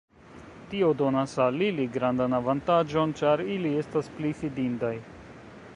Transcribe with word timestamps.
Tio 0.69 0.87
donas 1.01 1.35
al 1.45 1.59
ili 1.65 1.85
grandan 1.97 2.35
avantaĝon 2.39 3.15
ĉar 3.21 3.45
ili 3.59 3.77
estas 3.83 4.13
pli 4.19 4.35
fidindaj. 4.43 4.95